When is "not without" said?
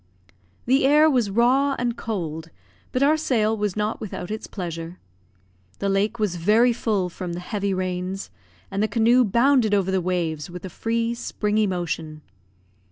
3.75-4.31